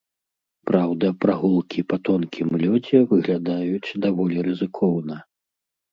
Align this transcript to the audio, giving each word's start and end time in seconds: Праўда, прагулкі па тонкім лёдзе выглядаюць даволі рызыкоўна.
Праўда, 0.69 1.11
прагулкі 1.25 1.83
па 1.93 2.01
тонкім 2.09 2.49
лёдзе 2.63 2.97
выглядаюць 3.15 3.95
даволі 4.07 4.37
рызыкоўна. 4.49 5.15